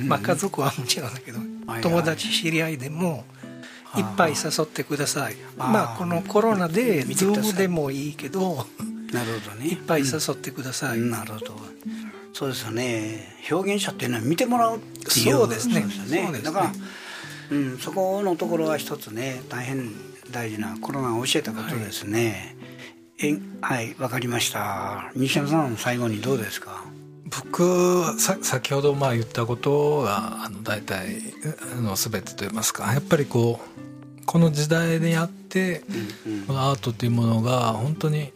[0.07, 1.39] まあ、家族はもちろんだけど、
[1.80, 3.24] 友達知り合いでも
[3.97, 5.36] いっぱい誘ってください。
[5.57, 8.66] まあこのコロナでズームでもいいけど
[9.12, 9.66] なるほどね。
[9.68, 11.57] いっぱい誘ってください、なるほど。
[12.32, 13.36] そうですよね。
[13.51, 15.36] 表現者っていうのは見てもらうっていう。
[15.36, 15.80] そうですね。
[15.82, 16.40] そうですよね。
[16.40, 16.72] だから、
[17.51, 19.92] うん、そこのところは一つね大変
[20.30, 22.57] 大事なコロナが教えたことですね、
[23.20, 25.12] えはいわかりました。
[25.14, 26.84] 西山さん最後にどうですか？
[27.26, 31.20] 僕先ほどまあ言ったことがあの大体
[31.76, 35.82] あの全てといいますかやっぱりこうこの時代でやって、
[36.46, 38.32] このアートっていうものが本当に、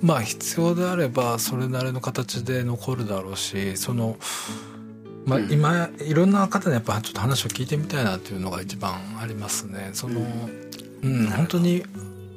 [0.00, 4.16] まあ必要であればそれなりの形で残るだろうしその、
[5.26, 9.90] まあ、今いろんな方にやっぱちょっと話を聞いてみたいなっていうのが一番ありますね。
[9.92, 10.20] その
[11.02, 11.84] うん、本当に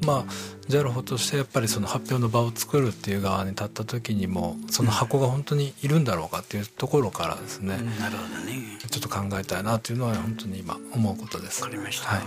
[0.05, 0.25] まあ
[0.67, 8.77] JAL としてやっぱりその発表の場を作るっていう側に立った時にもその箱が本当にいるんだろうかっていうところからですね、なるほどね。
[8.89, 11.63] ちょっと考えたいなっていうのは本当に今思うことです。
[11.63, 12.21] わかりました、はい。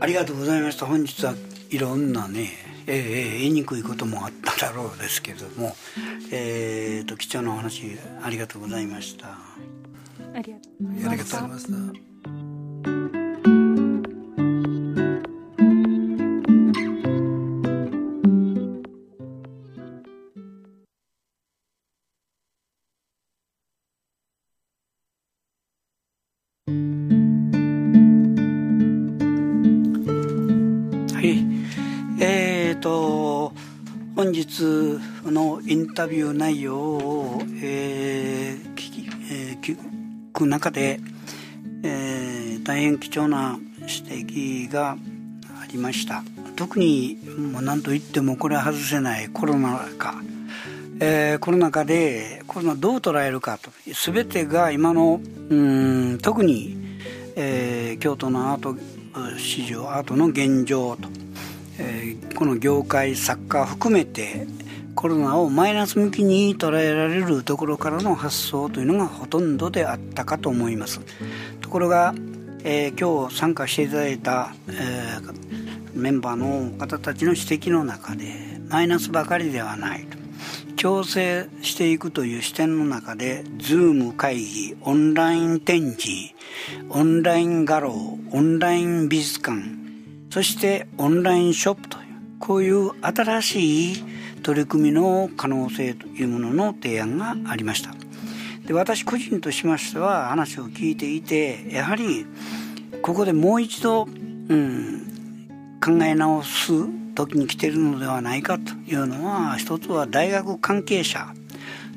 [0.00, 0.86] ありがとうございました。
[0.86, 1.34] 本日は
[1.70, 2.50] いろんなね、
[2.86, 5.76] えーえー言いにくいこともあっただろうですけども、
[6.32, 9.38] えー、と貴重なお話ありがとうございました。
[10.36, 13.25] ありがとうございました
[35.96, 39.78] タビュー内容を、えー聞きえー聞
[40.30, 41.00] く中で、
[41.82, 46.22] えー大変貴重な指摘がありました。
[46.54, 47.18] 特に
[47.50, 50.16] もう何と言ってもこれは外せないコロナ禍、
[51.00, 53.70] えーコロナ禍でコロナどう捉えるかと。
[53.86, 55.18] 全てが今の
[55.48, 56.76] うん特に、
[57.36, 58.76] えー京都のアート
[59.38, 61.08] 市場アートの現状と、
[61.78, 64.46] えーこの業界作家含めて
[64.96, 71.00] コロナをマイナス向きに捉えられるところからの発想というのがほとんどであったかと思います。
[71.60, 72.14] ところが、
[72.64, 75.56] えー今日参加していただいた、えー
[75.94, 78.34] メンバーの方たちの指摘の中で
[78.68, 80.16] マイナスばかりではないと。
[80.76, 86.34] 調整していくという視点の中で Zoom 会議オンライン展示
[86.90, 87.92] オンライン画廊
[88.30, 89.62] オンライン美術館
[90.30, 92.04] そしてオンラインショップという
[92.38, 94.15] こういう新しい
[94.46, 97.92] 取り組みの可能性というものの提案がありました。
[98.64, 102.24] で私個人としましては話を聞いていてやはり
[103.02, 104.08] ここでもう一度、う
[104.54, 106.72] ん、考え直す
[107.16, 111.34] 時に来てるのではないかというのは一つは大学関係者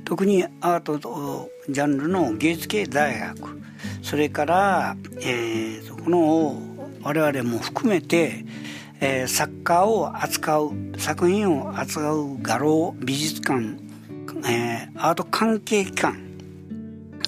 [0.03, 3.61] 特にアートとジャンルの芸術系大学
[4.01, 6.61] それから、えーこの
[7.03, 8.43] 我々も含めて、
[9.01, 13.77] えー作家を扱う作品を扱う画廊美術館、
[14.49, 16.19] えーアート関係機関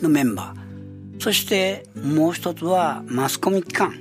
[0.01, 1.21] のメンバー。
[1.21, 3.93] そしてもう一つはマスコミ機関。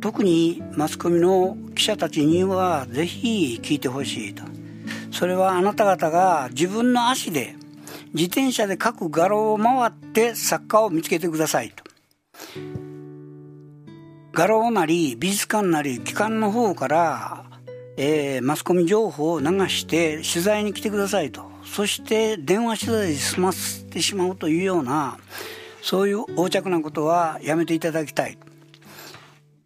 [0.00, 4.44] 特にマスコミの記者たちにはぜひ聞いてほしいと。
[5.10, 7.56] それはあなた方が自分の足で
[8.14, 11.84] 自転車で各画廊を回って作家を見つけてくださいと。
[14.38, 17.44] 画廊なり美術館なり機関の方から、
[17.96, 25.18] えーマスコミ情報を流して取材に来てくださいとそして電話取材で済ませてしまうというような
[25.82, 28.38] そういう横着なことはやめていただきたい、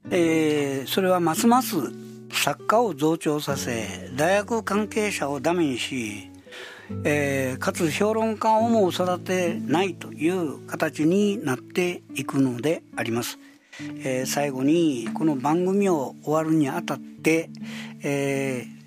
[0.08, 1.76] えーそれはますます
[2.32, 6.30] 作家を増長させ大学関係者をダメにし、
[7.04, 13.38] えーかつ評論家をも育てないという形になっていくのであります。
[13.80, 17.50] えー最後にこの番組を終わるにあたって、
[18.02, 18.82] えー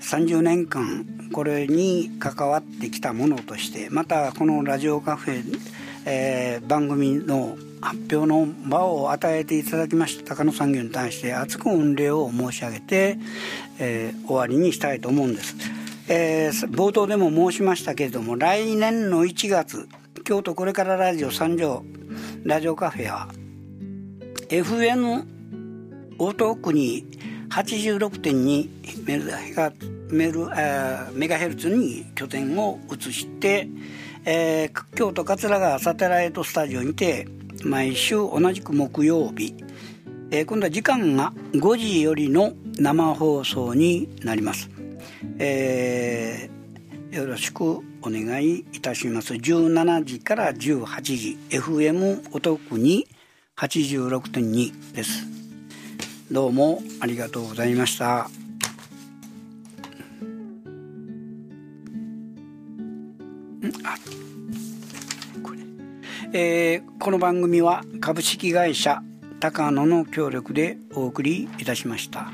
[0.00, 5.42] 30年間これに関わってきたものとしてまたこのラジオカフェ、
[6.06, 13.18] えー番組の発表の場を与えていただきました高野産業に対して厚く御礼を申し上げて、
[13.78, 15.56] えー終わりにしたいと思うんです、
[16.08, 19.88] えー冒頭でも申しましたけれども来年の1月
[20.24, 21.82] 京都これからラジオ三条
[22.44, 23.28] ラジオカフェは
[24.48, 25.24] FN
[26.18, 27.06] 大東区に
[27.50, 29.20] 86.2メ
[29.54, 29.72] ガ
[30.10, 30.46] メル
[31.14, 33.68] メガヘルツに拠点を移して、
[34.24, 37.26] えー京都桂川サテライトスタジオにて
[37.64, 39.54] 毎週同じく木曜日、
[40.30, 44.70] えー今度は時間が5時よりの生放送になります、
[45.38, 46.54] えー
[47.14, 49.34] よろしくお願いいたします。
[49.34, 53.06] 17時から18時 FM お得に
[53.56, 55.26] 86.2です。
[56.30, 58.28] どうもありがとうございました。
[66.32, 69.02] えーこの番組は株式会社
[69.38, 72.32] 高野の協力でお送りいたしました。